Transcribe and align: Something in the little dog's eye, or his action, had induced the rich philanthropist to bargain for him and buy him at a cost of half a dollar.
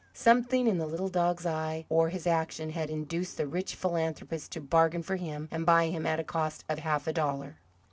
Something 0.15 0.65
in 0.65 0.79
the 0.79 0.87
little 0.87 1.09
dog's 1.09 1.45
eye, 1.45 1.85
or 1.87 2.09
his 2.09 2.25
action, 2.25 2.71
had 2.71 2.89
induced 2.89 3.37
the 3.37 3.45
rich 3.45 3.75
philanthropist 3.75 4.51
to 4.53 4.59
bargain 4.59 5.03
for 5.03 5.17
him 5.17 5.47
and 5.51 5.63
buy 5.63 5.89
him 5.89 6.07
at 6.07 6.19
a 6.19 6.23
cost 6.23 6.63
of 6.67 6.79
half 6.79 7.05
a 7.05 7.13
dollar. 7.13 7.59